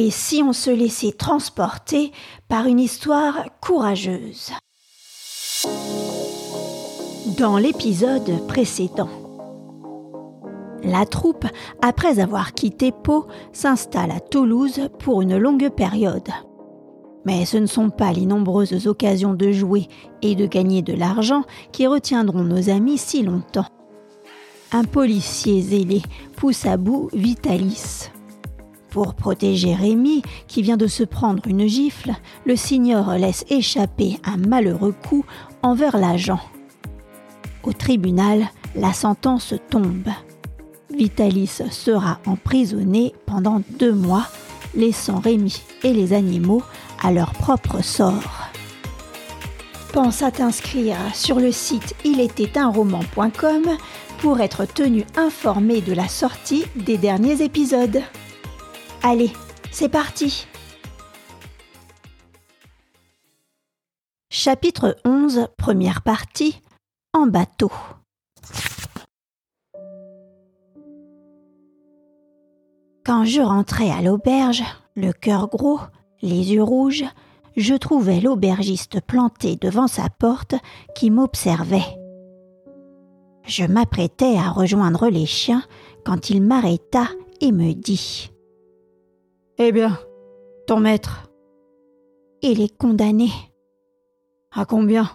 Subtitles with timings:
[0.00, 2.12] Et si on se laissait transporter
[2.48, 4.52] par une histoire courageuse
[7.36, 9.08] Dans l'épisode précédent,
[10.84, 11.46] la troupe,
[11.82, 16.30] après avoir quitté Pau, s'installe à Toulouse pour une longue période.
[17.24, 19.88] Mais ce ne sont pas les nombreuses occasions de jouer
[20.22, 21.42] et de gagner de l'argent
[21.72, 23.66] qui retiendront nos amis si longtemps.
[24.70, 26.02] Un policier zélé
[26.36, 28.12] pousse à bout Vitalis.
[28.90, 32.12] Pour protéger Rémi, qui vient de se prendre une gifle,
[32.46, 35.24] le signor laisse échapper un malheureux coup
[35.62, 36.40] envers l'agent.
[37.62, 40.08] Au tribunal, la sentence tombe.
[40.90, 44.26] Vitalis sera emprisonné pendant deux mois,
[44.74, 46.62] laissant Rémi et les animaux
[47.02, 48.48] à leur propre sort.
[49.92, 53.62] Pense à t'inscrire sur le site ilétaitunroman.com
[54.18, 58.02] pour être tenu informé de la sortie des derniers épisodes.
[59.02, 59.32] Allez,
[59.70, 60.46] c'est parti
[64.28, 66.60] Chapitre 11, première partie,
[67.12, 67.70] en bateau.
[73.04, 74.64] Quand je rentrais à l'auberge,
[74.96, 75.80] le cœur gros,
[76.20, 77.04] les yeux rouges,
[77.56, 80.54] je trouvais l'aubergiste planté devant sa porte
[80.94, 81.98] qui m'observait.
[83.46, 85.62] Je m'apprêtais à rejoindre les chiens
[86.04, 87.08] quand il m'arrêta
[87.40, 88.30] et me dit
[89.60, 89.98] Eh bien,
[90.68, 91.28] ton maître
[92.42, 93.28] Il est condamné.
[94.52, 95.10] À combien?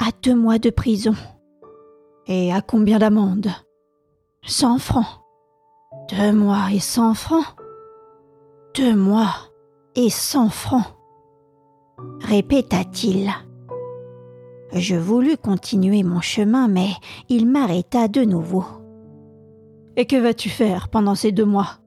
[0.00, 1.14] À deux mois de prison.
[2.26, 3.50] Et à combien d'amende?
[4.42, 5.06] Cent francs.
[6.10, 7.46] Deux mois et cent francs?
[8.74, 9.34] Deux mois
[9.94, 10.96] et cent francs,
[12.20, 13.30] répéta-t-il.
[14.72, 16.90] Je voulus continuer mon chemin, mais
[17.28, 18.64] il m'arrêta de nouveau.
[19.94, 21.78] Et que vas-tu faire pendant ces deux mois?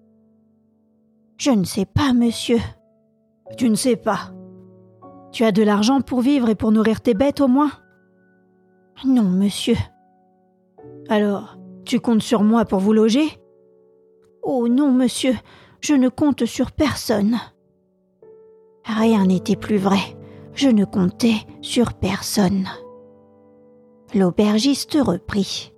[1.39, 2.59] Je ne sais pas, monsieur.
[3.57, 4.33] Tu ne sais pas.
[5.31, 7.71] Tu as de l'argent pour vivre et pour nourrir tes bêtes au moins
[9.05, 9.77] Non, monsieur.
[11.07, 13.39] Alors, tu comptes sur moi pour vous loger?
[14.43, 15.33] Oh non, monsieur,
[15.79, 17.37] je ne compte sur personne.
[18.83, 20.17] Rien n'était plus vrai.
[20.53, 22.67] Je ne comptais sur personne.
[24.13, 25.73] L'aubergiste reprit.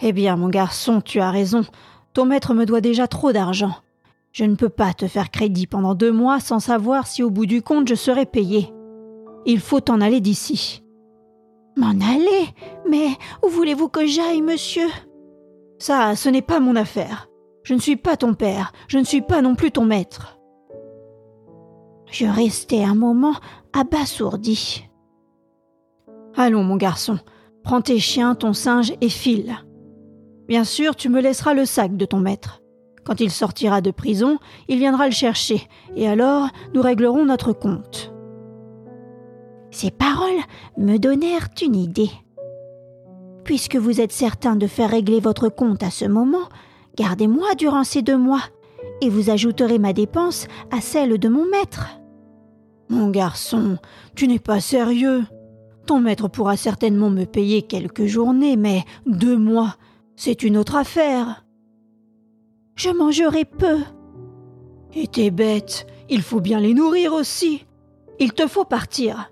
[0.00, 1.62] Eh bien, mon garçon, tu as raison.
[2.14, 3.74] Ton maître me doit déjà trop d'argent.
[4.34, 7.46] Je ne peux pas te faire crédit pendant deux mois sans savoir si au bout
[7.46, 8.74] du compte je serai payé.
[9.46, 10.82] Il faut t'en aller d'ici.
[11.76, 12.48] M'en aller?
[12.90, 13.10] Mais
[13.44, 14.88] où voulez-vous que j'aille, monsieur?
[15.78, 17.28] Ça, ce n'est pas mon affaire.
[17.62, 20.36] Je ne suis pas ton père, je ne suis pas non plus ton maître.
[22.10, 23.36] Je restai un moment
[23.72, 24.84] abasourdi.
[26.34, 27.20] Allons, mon garçon,
[27.62, 29.54] prends tes chiens, ton singe et file.
[30.48, 32.63] Bien sûr, tu me laisseras le sac de ton maître.
[33.04, 34.38] Quand il sortira de prison,
[34.68, 38.12] il viendra le chercher, et alors nous réglerons notre compte.
[39.70, 40.40] Ces paroles
[40.78, 42.10] me donnèrent une idée.
[43.44, 46.48] Puisque vous êtes certain de faire régler votre compte à ce moment,
[46.96, 48.42] gardez-moi durant ces deux mois,
[49.00, 51.88] et vous ajouterez ma dépense à celle de mon maître.
[52.88, 53.78] Mon garçon,
[54.14, 55.24] tu n'es pas sérieux.
[55.86, 59.76] Ton maître pourra certainement me payer quelques journées, mais deux mois,
[60.16, 61.43] c'est une autre affaire.
[62.76, 63.78] Je mangerai peu.
[64.94, 67.66] Et tes bêtes, il faut bien les nourrir aussi.
[68.18, 69.30] Il te faut partir.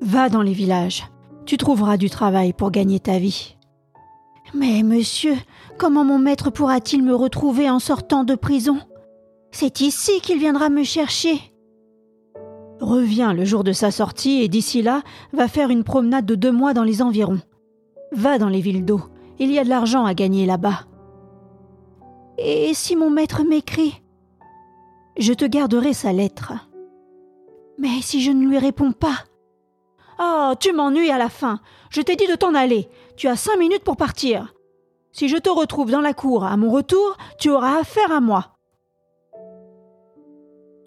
[0.00, 1.04] Va dans les villages.
[1.44, 3.56] Tu trouveras du travail pour gagner ta vie.
[4.54, 5.34] Mais monsieur,
[5.78, 8.78] comment mon maître pourra-t-il me retrouver en sortant de prison?
[9.50, 11.40] C'est ici qu'il viendra me chercher.
[12.80, 15.02] Reviens le jour de sa sortie et d'ici là,
[15.32, 17.40] va faire une promenade de deux mois dans les environs.
[18.12, 19.00] Va dans les villes d'eau.
[19.38, 20.80] Il y a de l'argent à gagner là-bas.
[22.38, 24.02] Et si mon maître m'écrit?
[25.18, 26.52] Je te garderai sa lettre.
[27.78, 29.24] Mais si je ne lui réponds pas?
[30.18, 31.60] Oh, tu m'ennuies à la fin.
[31.90, 32.88] Je t'ai dit de t'en aller.
[33.16, 34.54] Tu as cinq minutes pour partir.
[35.12, 38.56] Si je te retrouve dans la cour à mon retour, tu auras affaire à moi.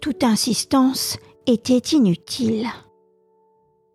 [0.00, 2.68] Toute insistance était inutile.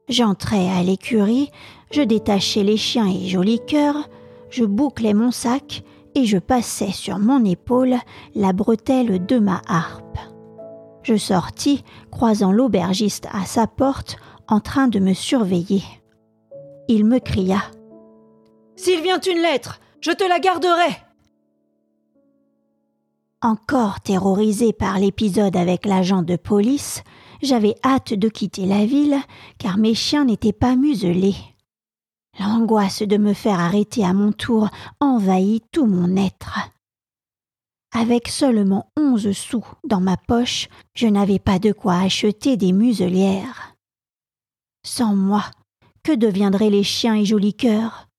[0.07, 1.49] J'entrai à l'écurie,
[1.91, 4.09] je détachai les chiens et joli cœur,
[4.49, 5.83] je bouclai mon sac
[6.15, 7.97] et je passai sur mon épaule
[8.33, 10.17] la bretelle de ma harpe.
[11.03, 14.17] Je sortis, croisant l'aubergiste à sa porte,
[14.47, 15.83] en train de me surveiller.
[16.87, 17.61] Il me cria.
[18.75, 20.97] S'il vient une lettre, je te la garderai.
[23.41, 27.03] Encore terrorisé par l'épisode avec l'agent de police,
[27.43, 29.17] j'avais hâte de quitter la ville,
[29.59, 31.35] car mes chiens n'étaient pas muselés.
[32.39, 36.59] L'angoisse de me faire arrêter à mon tour envahit tout mon être.
[37.93, 43.75] Avec seulement onze sous dans ma poche, je n'avais pas de quoi acheter des muselières.
[44.85, 45.45] Sans moi,
[46.03, 48.09] que deviendraient les chiens et jolis cœurs?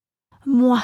[0.46, 0.80] Moi,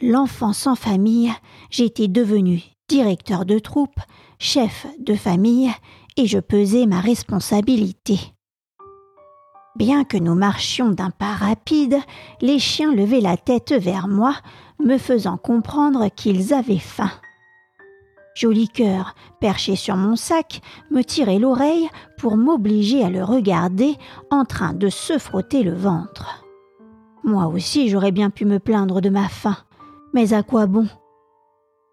[0.00, 1.32] l'enfant sans famille,
[1.70, 3.98] j'étais devenu directeur de troupe,
[4.38, 5.72] chef de famille,
[6.16, 8.35] et je pesais ma responsabilité.
[9.76, 11.98] Bien que nous marchions d'un pas rapide,
[12.40, 14.34] les chiens levaient la tête vers moi,
[14.82, 17.10] me faisant comprendre qu'ils avaient faim.
[18.34, 23.96] Joli cœur, perché sur mon sac, me tirait l'oreille pour m'obliger à le regarder
[24.30, 26.42] en train de se frotter le ventre.
[27.22, 29.56] Moi aussi j'aurais bien pu me plaindre de ma faim,
[30.14, 30.86] mais à quoi bon?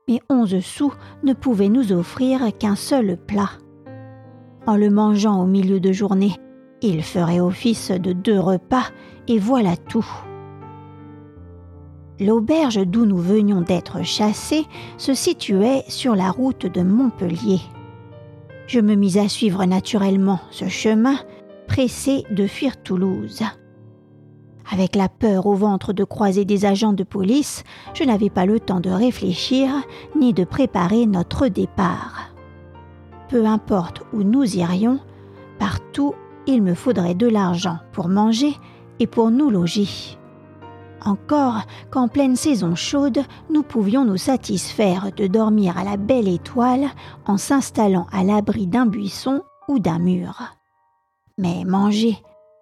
[0.08, 0.94] Mes onze sous
[1.24, 3.50] ne pouvaient nous offrir qu'un seul plat.
[4.68, 6.36] En le mangeant au milieu de journée,
[6.84, 8.86] il ferait office de deux repas,
[9.28, 10.06] et voilà tout.
[12.20, 14.66] L'auberge d'où nous venions d'être chassés
[14.98, 17.62] se situait sur la route de Montpellier.
[18.68, 21.18] Je me mis à suivre naturellement ce chemin,
[21.68, 23.42] pressé de fuir Toulouse.
[24.72, 27.64] Avec la peur au ventre de croiser des agents de police,
[27.94, 29.70] je n'avais pas le temps de réfléchir
[30.20, 32.34] ni de préparer notre départ.
[33.30, 35.00] Peu importe où nous irions,
[35.60, 36.14] partout
[36.48, 38.56] il me faudrait de l'argent pour manger
[39.00, 39.88] et pour nous loger.
[41.06, 46.88] Encore qu'en pleine saison chaude, nous pouvions nous satisfaire de dormir à la belle étoile
[47.26, 50.42] en s'installant à l'abri d'un buisson ou d'un mur.
[51.38, 52.18] Mais manger,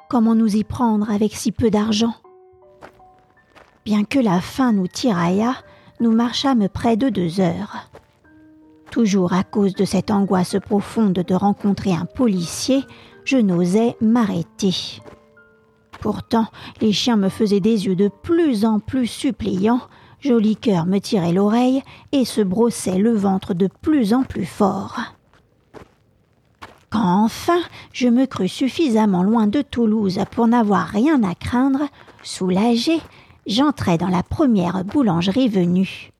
[0.09, 2.13] comment nous y prendre avec si peu d'argent?
[3.85, 5.55] Bien que la faim nous tiraillât,
[5.99, 7.89] nous marchâmes près de deux heures.
[8.89, 12.83] Toujours à cause de cette angoisse profonde de rencontrer un policier,
[13.23, 15.01] je n'osais m'arrêter.
[15.99, 16.47] Pourtant,
[16.81, 19.81] les chiens me faisaient des yeux de plus en plus suppliants,
[20.21, 21.81] Joli cœur me tirait l'oreille
[22.11, 24.99] et se brossait le ventre de plus en plus fort.
[26.91, 27.59] Quand enfin
[27.91, 31.87] je me crus suffisamment loin de Toulouse pour n'avoir rien à craindre,
[32.21, 32.99] soulagé,
[33.47, 36.11] j'entrai dans la première boulangerie venue.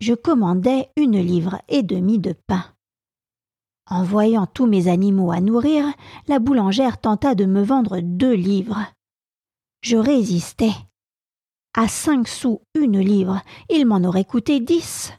[0.00, 2.73] Je commandai une livre et demie de pain.
[3.90, 5.84] En voyant tous mes animaux à nourrir,
[6.26, 8.86] la boulangère tenta de me vendre deux livres.
[9.82, 10.72] Je résistais.
[11.76, 15.12] À cinq sous une livre, il m'en aurait coûté dix.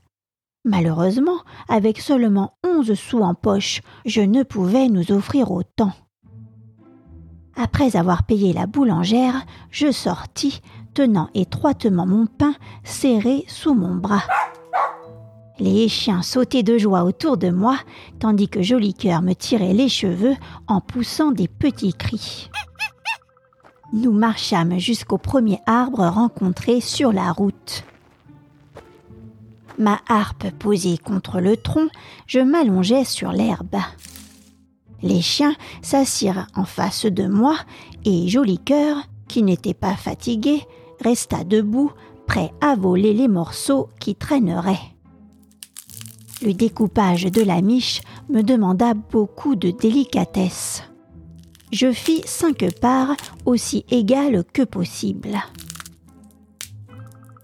[0.63, 1.37] Malheureusement,
[1.69, 5.91] avec seulement onze sous en poche, je ne pouvais nous offrir autant.
[7.55, 10.61] Après avoir payé la boulangère, je sortis,
[10.95, 14.23] tenant étroitement mon pain serré sous mon bras.
[15.59, 17.77] Les chiens sautaient de joie autour de moi,
[18.19, 18.93] tandis que Joli
[19.23, 20.35] me tirait les cheveux
[20.67, 22.49] en poussant des petits cris.
[23.93, 27.85] Nous marchâmes jusqu'au premier arbre rencontré sur la route.
[29.77, 31.87] Ma harpe posée contre le tronc,
[32.27, 33.77] je m'allongeais sur l'herbe.
[35.01, 37.55] Les chiens s'assirent en face de moi
[38.03, 38.59] et Joli
[39.27, 40.61] qui n'était pas fatigué,
[41.01, 41.91] resta debout,
[42.27, 44.94] prêt à voler les morceaux qui traîneraient.
[46.45, 50.83] Le découpage de la miche me demanda beaucoup de délicatesse.
[51.71, 53.15] Je fis cinq parts
[53.45, 55.39] aussi égales que possible.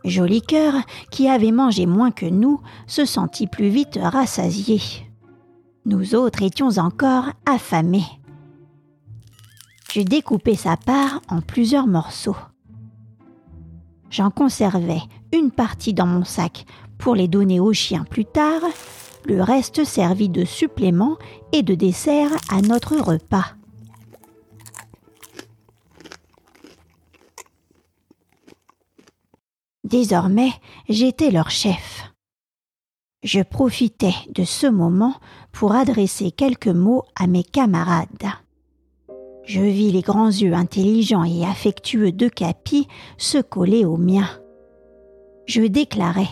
[0.05, 0.75] Joli cœur,
[1.09, 4.79] qui avait mangé moins que nous, se sentit plus vite rassasié.
[5.85, 8.05] Nous autres étions encore affamés.
[9.91, 12.37] Je découpais sa part en plusieurs morceaux.
[14.11, 15.01] J'en conservais
[15.33, 16.65] une partie dans mon sac
[17.01, 18.61] pour les donner aux chiens plus tard,
[19.25, 21.17] le reste servit de supplément
[21.51, 23.55] et de dessert à notre repas.
[29.83, 30.51] Désormais,
[30.87, 32.13] j'étais leur chef.
[33.23, 35.15] Je profitais de ce moment
[35.51, 38.29] pour adresser quelques mots à mes camarades.
[39.43, 44.29] Je vis les grands yeux intelligents et affectueux de Capi se coller aux miens.
[45.47, 46.27] Je déclarai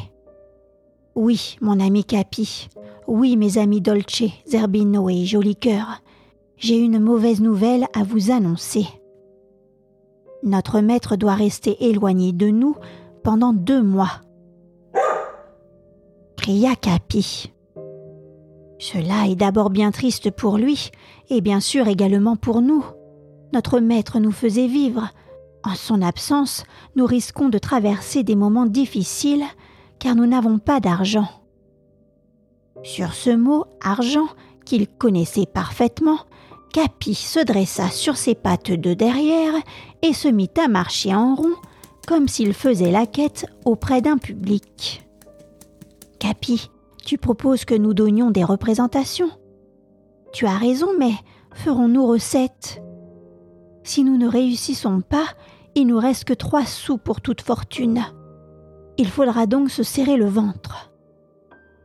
[1.19, 2.69] oui, mon ami Capi.
[3.05, 5.57] Oui, mes amis Dolce, Zerbino et Joli.
[6.55, 8.88] J'ai une mauvaise nouvelle à vous annoncer.
[10.43, 12.77] Notre maître doit rester éloigné de nous
[13.21, 14.21] pendant deux mois.
[16.38, 17.51] Cria Capi.
[18.77, 20.89] Cela est d'abord bien triste pour lui,
[21.29, 22.85] et bien sûr également pour nous.
[23.51, 25.09] Notre maître nous faisait vivre.
[25.65, 26.63] En son absence,
[26.95, 29.43] nous risquons de traverser des moments difficiles
[29.99, 31.27] car nous n'avons pas d'argent.
[32.83, 34.27] Sur ce mot argent,
[34.65, 36.19] qu'il connaissait parfaitement,
[36.71, 39.53] Capi se dressa sur ses pattes de derrière
[40.01, 41.55] et se mit à marcher en rond,
[42.07, 45.03] comme s'il faisait la quête auprès d'un public.
[46.19, 46.69] Capi,
[47.03, 49.31] tu proposes que nous donnions des représentations.
[50.31, 51.13] Tu as raison, mais
[51.53, 52.81] ferons-nous recette
[53.83, 55.25] Si nous ne réussissons pas,
[55.75, 58.03] il nous reste que trois sous pour toute fortune.
[58.99, 60.91] Il faudra donc se serrer le ventre.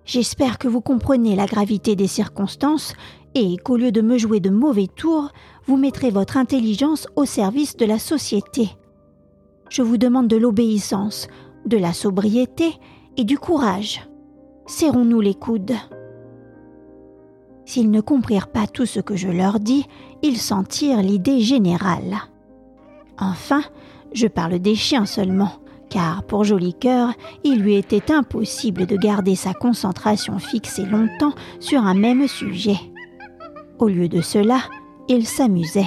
[0.04, 2.92] J'espère que vous comprenez la gravité des circonstances
[3.36, 5.30] et qu'au lieu de me jouer de mauvais tours,
[5.64, 8.68] vous mettrez votre intelligence au service de la société.
[9.70, 11.28] Je vous demande de l'obéissance,
[11.66, 12.72] de la sobriété
[13.16, 14.08] et du courage.
[14.66, 15.76] Serrons-nous les coudes.
[17.64, 19.86] S'ils ne comprirent pas tout ce que je leur dis,
[20.22, 22.16] ils sentirent l'idée générale.
[23.20, 23.62] Enfin,
[24.12, 25.52] je parle des chiens seulement,
[25.94, 27.10] car pour Joli Cœur,
[27.44, 32.80] il lui était impossible de garder sa concentration fixée longtemps sur un même sujet.
[33.78, 34.58] Au lieu de cela,
[35.06, 35.86] il s'amusait.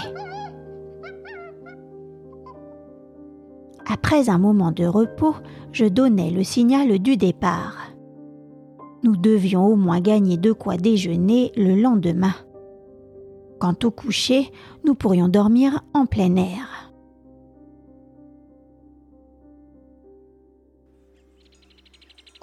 [3.86, 5.36] Après un moment de repos,
[5.74, 7.90] je donnai le signal du départ.
[9.04, 12.34] Nous devions au moins gagner de quoi déjeuner le lendemain.
[13.60, 14.54] Quant au coucher,
[14.86, 16.77] nous pourrions dormir en plein air.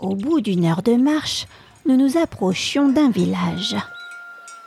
[0.04, 1.46] Au bout d'une heure de marche,
[1.86, 3.74] nous nous approchions d'un village.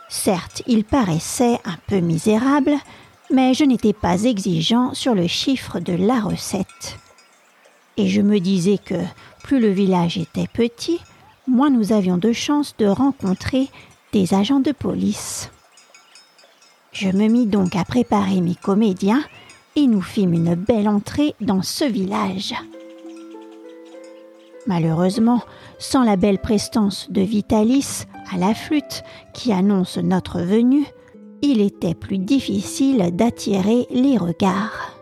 [0.08, 2.72] Certes, il paraissait un peu misérable,
[3.30, 6.98] mais je n'étais pas exigeant sur le chiffre de la recette.
[7.96, 8.96] Et je me disais que
[9.44, 10.98] plus le village était petit,
[11.46, 13.68] moins nous avions de chances de rencontrer
[14.12, 15.52] des agents de police.
[16.90, 19.22] Je me mis donc à préparer mes comédiens
[19.76, 22.54] et nous fîmes une belle entrée dans ce village.
[24.68, 25.40] Malheureusement,
[25.78, 30.84] sans la belle prestance de Vitalis à la flûte qui annonce notre venue,
[31.40, 34.92] il était plus difficile d'attirer les regards.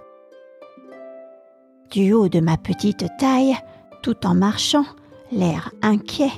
[1.90, 3.56] Du haut de ma petite taille,
[4.04, 4.84] tout en marchant,
[5.32, 6.30] l'air inquiet,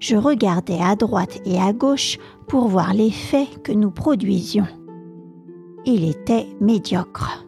[0.00, 4.66] je regardais à droite et à gauche pour voir l'effet que nous produisions.
[5.84, 7.46] Il était médiocre.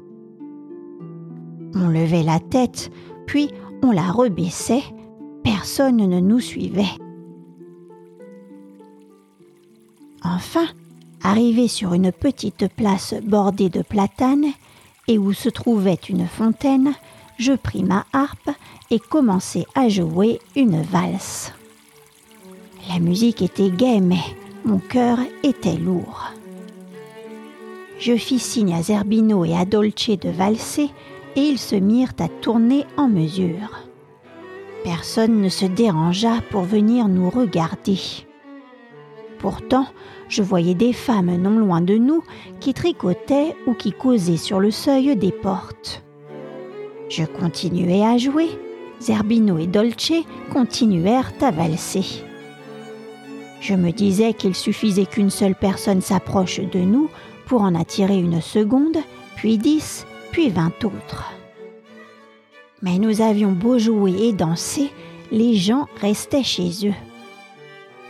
[1.75, 2.93] On levait la tête,
[3.27, 3.51] puis
[3.83, 4.85] on la rebaissait
[5.45, 6.97] personne ne nous suivait.
[10.25, 10.67] Enfin,
[11.23, 14.53] arrivé sur une petite place bordée de platanes
[15.07, 16.95] et où se trouvait une fontaine,
[17.39, 18.51] je pris ma harpe
[18.91, 21.53] et commençai à jouer une valse.
[22.89, 24.25] La musique était gaie, mais
[24.65, 26.33] mon cœur était lourd.
[27.99, 30.91] Je fis signe à Zerbino et à Dolce de valser,
[31.37, 33.84] et ils se mirent à tourner en mesure.
[34.85, 37.99] Personne ne se dérangea pour venir nous regarder.
[39.39, 39.87] Pourtant,
[40.29, 42.23] je voyais des femmes non loin de nous
[42.61, 46.05] qui tricotaient ou qui causaient sur le seuil des portes.
[47.09, 48.51] Je continuais à jouer,
[49.01, 50.13] Zerbino et Dolce
[50.53, 52.23] continuèrent à valser.
[53.61, 57.09] Je me disais qu'il suffisait qu'une seule personne s'approche de nous
[57.47, 58.99] pour en attirer une seconde,
[59.37, 61.33] puis dix, puis vingt autres.
[62.85, 64.91] Mais nous avions beau jouer et danser,
[65.33, 66.95] les gens restaient chez eux.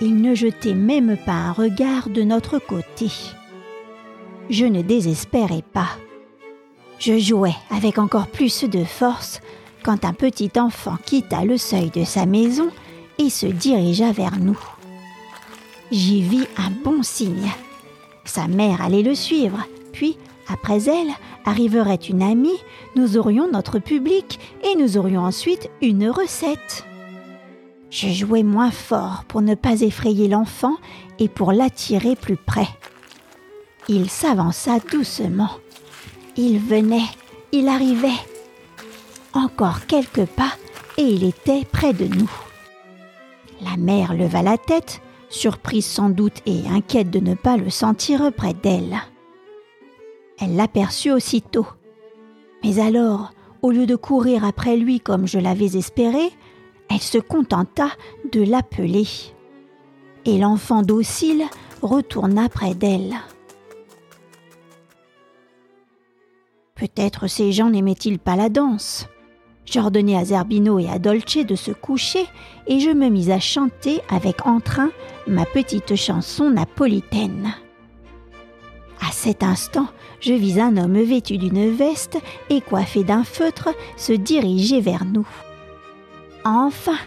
[0.00, 3.06] Ils ne jetaient même pas un regard de notre côté.
[4.50, 5.90] Je ne désespérais pas.
[6.98, 9.40] Je jouais avec encore plus de force
[9.84, 12.68] quand un petit enfant quitta le seuil de sa maison
[13.18, 14.58] et se dirigea vers nous.
[15.92, 17.52] J'y vis un bon signe.
[18.24, 21.12] Sa mère allait le suivre, puis après elle,
[21.44, 22.58] arriverait une amie,
[22.96, 26.84] nous aurions notre public et nous aurions ensuite une recette.
[27.90, 30.74] Je jouais moins fort pour ne pas effrayer l'enfant
[31.18, 32.68] et pour l'attirer plus près.
[33.88, 35.50] Il s'avança doucement.
[36.36, 37.08] Il venait,
[37.52, 38.08] il arrivait.
[39.32, 40.52] Encore quelques pas
[40.96, 42.30] et il était près de nous.
[43.60, 48.32] La mère leva la tête, surprise sans doute et inquiète de ne pas le sentir
[48.32, 48.98] près d'elle.
[50.40, 51.66] Elle l'aperçut aussitôt.
[52.62, 56.30] Mais alors, au lieu de courir après lui comme je l'avais espéré,
[56.90, 57.88] elle se contenta
[58.32, 59.06] de l'appeler.
[60.24, 61.44] Et l'enfant docile
[61.82, 63.14] retourna près d'elle.
[66.74, 69.06] Peut-être ces gens n'aimaient-ils pas la danse.
[69.64, 72.26] J'ordonnai à Zerbino et à Dolce de se coucher
[72.66, 74.90] et je me mis à chanter avec entrain
[75.26, 77.54] ma petite chanson napolitaine.
[79.14, 79.86] Cet instant,
[80.20, 82.18] je vis un homme vêtu d'une veste
[82.50, 85.26] et coiffé d'un feutre se diriger vers nous.
[86.44, 86.98] Enfin,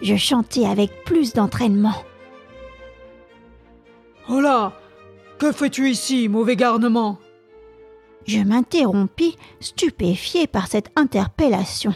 [0.00, 1.96] je chantai avec plus d'entraînement.
[4.30, 4.72] Oh là
[5.38, 7.18] Que fais-tu ici, mauvais garnement?
[8.26, 11.94] Je m'interrompis, stupéfié par cette interpellation.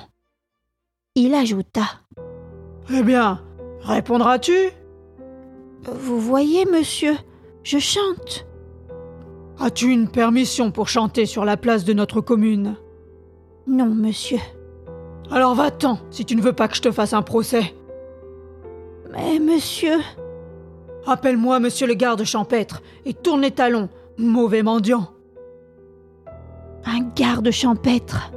[1.14, 1.84] Il ajouta
[2.92, 3.42] Eh bien,
[3.80, 4.72] Répondras-tu?
[5.84, 7.16] Vous voyez, monsieur,
[7.62, 8.47] je chante.
[9.60, 12.76] As-tu une permission pour chanter sur la place de notre commune?
[13.66, 14.38] Non, monsieur.
[15.32, 17.74] Alors va-t'en, si tu ne veux pas que je te fasse un procès.
[19.12, 19.98] Mais monsieur.
[21.06, 25.08] Appelle-moi monsieur le garde champêtre et tourne les talons, mauvais mendiant.
[26.84, 28.30] Un garde champêtre.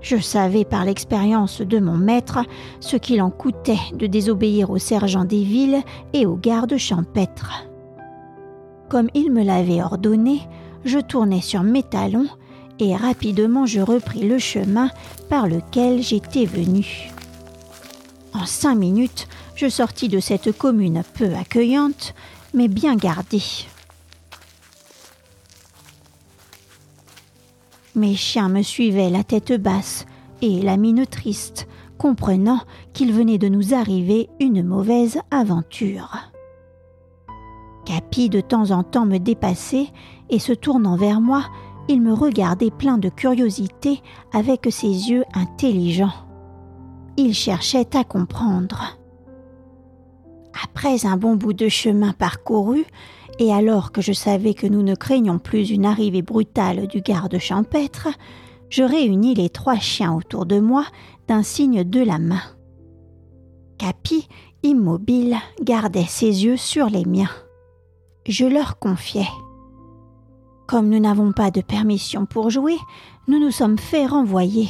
[0.00, 2.40] Je savais par l'expérience de mon maître
[2.80, 7.66] ce qu'il en coûtait de désobéir au sergent des villes et au garde champêtre.
[8.92, 10.42] Comme il me l'avait ordonné,
[10.84, 12.28] je tournai sur mes talons
[12.78, 14.90] et rapidement je repris le chemin
[15.30, 17.10] par lequel j'étais venu.
[18.34, 22.14] En cinq minutes, je sortis de cette commune peu accueillante,
[22.52, 23.42] mais bien gardée.
[27.94, 30.04] Mes chiens me suivaient la tête basse
[30.42, 32.60] et la mine triste, comprenant
[32.92, 36.31] qu'il venait de nous arriver une mauvaise aventure.
[37.84, 39.88] Capi de temps en temps me dépassait
[40.30, 41.44] et se tournant vers moi,
[41.88, 44.00] il me regardait plein de curiosité
[44.32, 46.12] avec ses yeux intelligents.
[47.16, 48.98] Il cherchait à comprendre.
[50.64, 52.84] Après un bon bout de chemin parcouru,
[53.38, 57.38] et alors que je savais que nous ne craignions plus une arrivée brutale du garde
[57.38, 58.08] champêtre,
[58.68, 60.84] je réunis les trois chiens autour de moi
[61.28, 62.42] d'un signe de la main.
[63.78, 64.28] Capi,
[64.62, 67.30] immobile, gardait ses yeux sur les miens.
[68.26, 69.28] Je leur confiais.
[70.66, 72.78] Comme nous n'avons pas de permission pour jouer,
[73.26, 74.68] nous nous sommes fait renvoyer.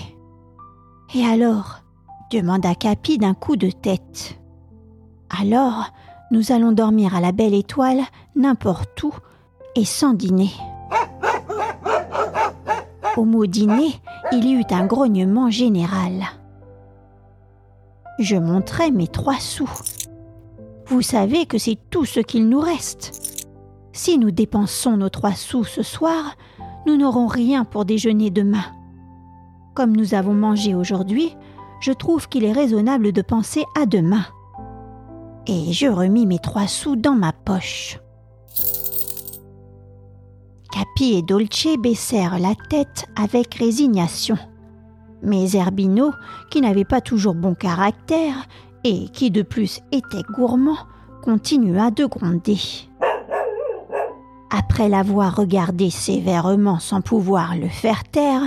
[1.14, 1.82] Et alors
[2.30, 4.40] demanda Capi d'un coup de tête.
[5.38, 5.90] Alors,
[6.30, 8.00] nous allons dormir à la belle étoile,
[8.34, 9.12] n'importe où,
[9.76, 10.50] et sans dîner.
[13.18, 14.00] Au mot dîner,
[14.32, 16.24] il y eut un grognement général.
[18.18, 19.70] Je montrai mes trois sous.
[20.86, 23.31] Vous savez que c'est tout ce qu'il nous reste.
[23.92, 26.36] Si nous dépensons nos trois sous ce soir,
[26.86, 28.64] nous n'aurons rien pour déjeuner demain.
[29.74, 31.36] Comme nous avons mangé aujourd'hui,
[31.80, 34.24] je trouve qu'il est raisonnable de penser à demain
[35.46, 37.98] et je remis mes trois sous dans ma poche.
[40.70, 44.38] Capi et Dolce baissèrent la tête avec résignation.
[45.22, 46.12] Mais Zerbino,
[46.50, 48.46] qui n'avait pas toujours bon caractère
[48.84, 50.78] et qui de plus était gourmand,
[51.22, 52.58] continua de gronder.
[54.54, 58.42] Après l'avoir regardé sévèrement sans pouvoir le faire taire,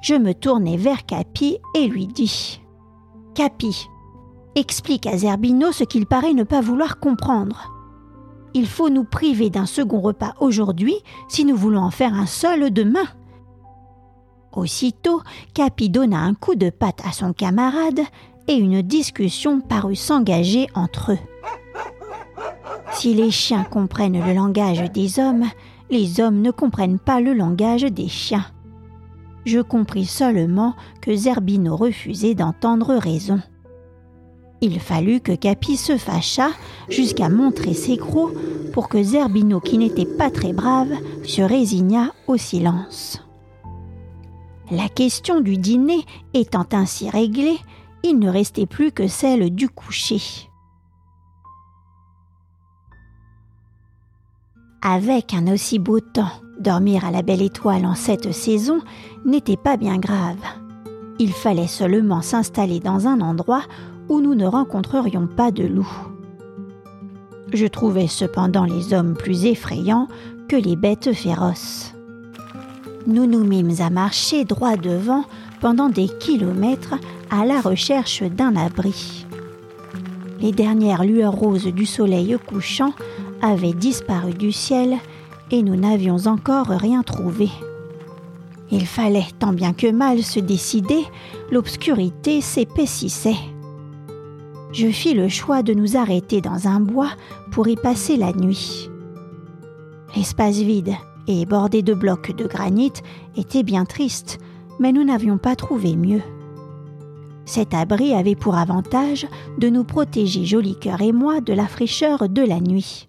[0.00, 2.60] je me tournai vers Capi et lui dis
[3.34, 3.88] Capi,
[4.54, 7.72] explique à Zerbino ce qu'il paraît ne pas vouloir comprendre.
[8.54, 10.94] Il faut nous priver d'un second repas aujourd'hui
[11.28, 13.06] si nous voulons en faire un seul demain.
[14.52, 15.22] Aussitôt,
[15.54, 18.00] Capi donna un coup de patte à son camarade
[18.46, 21.37] et une discussion parut s'engager entre eux.
[22.92, 25.44] Si les chiens comprennent le langage des hommes,
[25.90, 28.46] les hommes ne comprennent pas le langage des chiens.
[29.44, 33.40] Je compris seulement que Zerbino refusait d'entendre raison.
[34.60, 36.50] Il fallut que Capi se fâchât
[36.88, 38.34] jusqu'à montrer ses crocs
[38.72, 40.92] pour que Zerbino, qui n'était pas très brave,
[41.24, 43.22] se résignât au silence.
[44.70, 47.58] La question du dîner étant ainsi réglée,
[48.02, 50.47] il ne restait plus que celle du coucher.
[54.80, 58.80] Avec un aussi beau temps, dormir à la belle étoile en cette saison
[59.24, 60.36] n'était pas bien grave.
[61.18, 63.62] Il fallait seulement s'installer dans un endroit
[64.08, 66.06] où nous ne rencontrerions pas de loups.
[67.52, 70.06] Je trouvais cependant les hommes plus effrayants
[70.48, 71.92] que les bêtes féroces.
[73.08, 75.24] Nous nous mîmes à marcher droit devant
[75.60, 76.94] pendant des kilomètres
[77.30, 79.26] à la recherche d'un abri.
[80.40, 82.92] Les dernières lueurs roses du soleil couchant
[83.42, 84.96] avaient disparu du ciel
[85.50, 87.48] et nous n'avions encore rien trouvé.
[88.70, 91.04] Il fallait tant bien que mal se décider,
[91.50, 93.36] l'obscurité s'épaississait
[94.72, 97.10] je fis le choix de nous arrêter dans un bois
[97.50, 98.90] pour y passer la nuit.
[100.14, 100.94] L'espace vide
[101.26, 102.92] et bordé de blocs de granit
[103.36, 104.38] était bien triste,
[104.78, 106.22] mais nous n'avions pas trouvé mieux.
[107.44, 109.26] Cet abri avait pour avantage
[109.58, 113.07] de nous protéger Joli Cœur et moi de la fraîcheur de la nuit.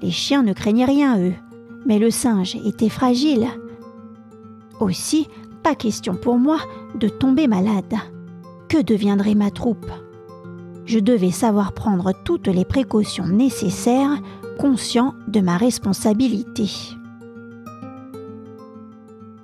[0.00, 1.34] Les chiens ne craignaient rien, eux,
[1.86, 3.48] mais le singe était fragile.
[4.80, 5.28] Aussi,
[5.62, 6.58] pas question pour moi
[6.94, 7.94] de tomber malade.
[8.68, 9.90] Que deviendrait ma troupe?
[10.84, 14.18] Je devais savoir prendre toutes les précautions nécessaires,
[14.58, 16.70] conscient de ma responsabilité.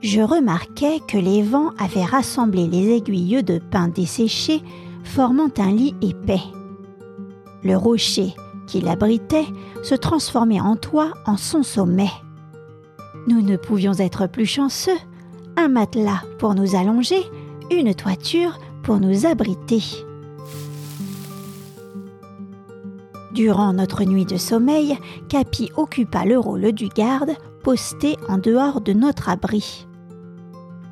[0.01, 4.63] Je remarquai que les vents avaient rassemblé les aiguilles de pin desséchées,
[5.03, 6.43] formant un lit épais.
[7.63, 8.35] Le rocher
[8.67, 9.47] qui l'abritait
[9.83, 12.11] se transformait en toit en son sommet.
[13.27, 14.99] Nous ne pouvions être plus chanceux.
[15.57, 17.23] Un matelas pour nous allonger,
[17.71, 19.83] une toiture pour nous abriter.
[23.33, 24.97] Durant notre nuit de sommeil,
[25.29, 29.87] Capi occupa le rôle du garde, posté en dehors de notre abri.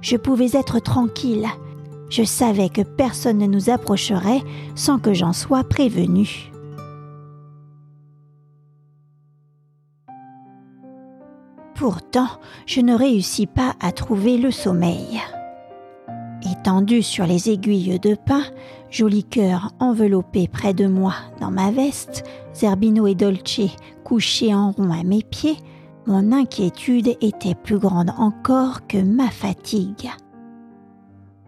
[0.01, 1.47] Je pouvais être tranquille.
[2.09, 4.43] Je savais que personne ne nous approcherait
[4.75, 6.52] sans que j'en sois prévenu.
[11.83, 12.29] Pourtant,
[12.65, 15.21] je ne réussis pas à trouver le sommeil.
[16.49, 18.45] Étendu sur les aiguilles de pin,
[18.89, 22.23] joli cœur enveloppé près de moi dans ma veste,
[22.55, 25.57] Zerbino et Dolce couchés en rond à mes pieds,
[26.07, 30.09] mon inquiétude était plus grande encore que ma fatigue.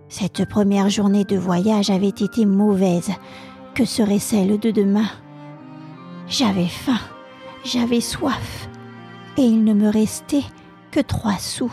[0.09, 3.12] Cette première journée de voyage avait été mauvaise.
[3.73, 5.07] Que serait celle de demain?
[6.27, 6.99] J'avais faim,
[7.64, 8.68] j'avais soif,
[9.37, 10.44] et il ne me restait
[10.90, 11.73] que trois sous.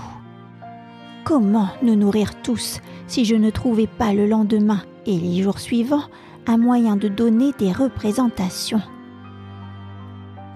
[1.24, 6.04] Comment nous nourrir tous si je ne trouvais pas le lendemain et les jours suivants
[6.48, 8.82] un moyen de donner des représentations?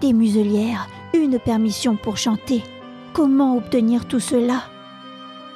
[0.01, 2.63] Des muselières, une permission pour chanter.
[3.13, 4.63] Comment obtenir tout cela?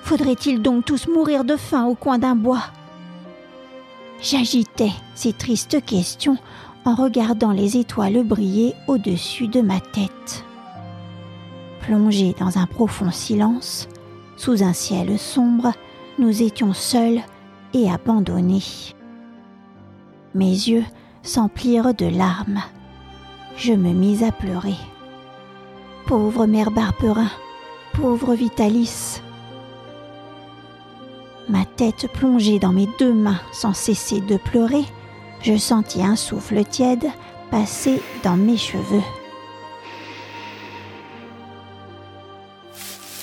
[0.02, 2.64] Faudrait-il donc tous mourir de faim au coin d'un bois?
[4.22, 6.38] J'agitais ces tristes questions
[6.86, 10.46] en regardant les étoiles briller au-dessus de ma tête.
[11.90, 13.88] Plongés dans un profond silence,
[14.38, 15.72] sous un ciel sombre,
[16.20, 17.20] nous étions seuls
[17.74, 18.62] et abandonnés.
[20.36, 20.86] Mes yeux
[21.24, 22.62] s'emplirent de larmes.
[23.58, 24.76] Je me mis à pleurer.
[26.06, 27.32] Pauvre mère Barperin,
[27.94, 29.24] pauvre Vitalis.
[31.48, 34.86] Ma tête plongée dans mes deux mains sans cesser de pleurer,
[35.42, 37.08] je sentis un souffle tiède
[37.50, 39.02] passer dans mes cheveux.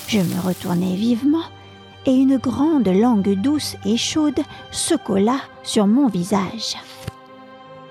[0.07, 1.43] Je me retournai vivement
[2.05, 4.39] et une grande langue douce et chaude
[4.71, 6.77] se colla sur mon visage.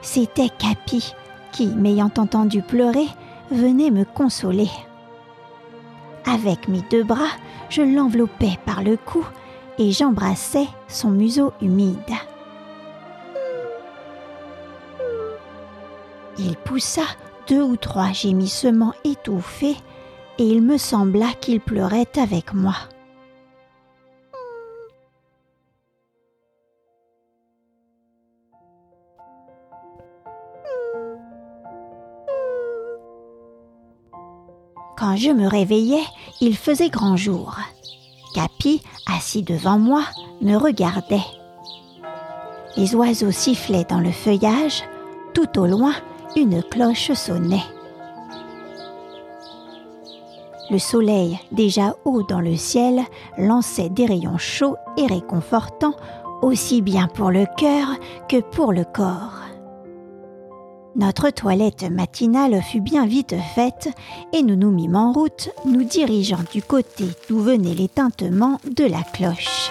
[0.00, 1.12] C'était Capi
[1.52, 3.07] qui, m'ayant entendu pleurer,
[3.50, 4.70] venait me consoler.
[6.24, 7.37] Avec mes deux bras,
[7.68, 9.22] je l'enveloppais par le cou
[9.79, 11.98] et j'embrassais son museau humide.
[16.38, 17.02] Il poussa
[17.46, 19.76] deux ou trois gémissements étouffés
[20.38, 22.75] et il me sembla qu'il pleurait avec moi.
[34.96, 36.05] Quand je me réveillais,
[36.40, 37.57] il faisait grand jour.
[38.35, 40.03] Capi, assis devant moi,
[40.40, 41.25] me regardait.
[42.77, 44.85] Les oiseaux sifflaient dans le feuillage,
[45.35, 45.92] tout au loin,
[46.35, 47.64] une cloche sonnait.
[50.68, 53.02] Le soleil, déjà haut dans le ciel,
[53.38, 55.94] lançait des rayons chauds et réconfortants,
[56.42, 57.87] aussi bien pour le cœur
[58.29, 59.46] que pour le corps.
[60.96, 63.90] Notre toilette matinale fut bien vite faite
[64.33, 68.85] et nous nous mîmes en route, nous dirigeant du côté d'où venaient les tintements de
[68.85, 69.70] la cloche.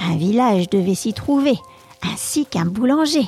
[0.00, 1.58] Un village devait s'y trouver,
[2.02, 3.26] ainsi qu'un boulanger.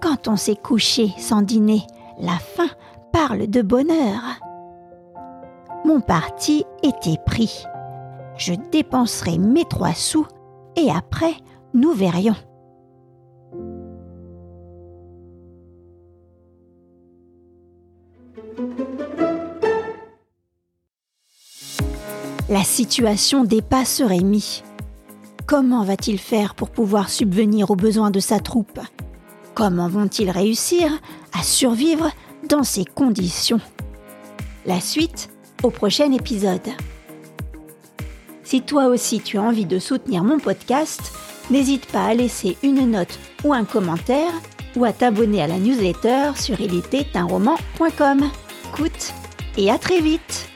[0.00, 1.82] Quand on s'est couché sans dîner,
[2.18, 2.68] la faim
[3.26, 4.20] parle de bonheur.
[5.84, 7.64] Mon parti était pris.
[8.36, 10.24] Je dépenserai mes trois sous
[10.76, 11.34] et après,
[11.74, 12.36] nous verrions.
[22.48, 24.62] La situation dépasse Rémi.
[25.44, 28.78] Comment va-t-il faire pour pouvoir subvenir aux besoins de sa troupe?
[29.56, 30.88] Comment vont-ils réussir
[31.36, 32.12] à survivre
[32.48, 33.60] dans ces conditions.
[34.66, 35.30] La suite
[35.62, 36.68] au prochain épisode.
[38.42, 41.12] Si toi aussi tu as envie de soutenir mon podcast,
[41.50, 44.32] n'hésite pas à laisser une note ou un commentaire
[44.76, 48.30] ou à t'abonner à la newsletter sur ilitétunroman.com.
[48.74, 49.12] Coute
[49.56, 50.47] et à très vite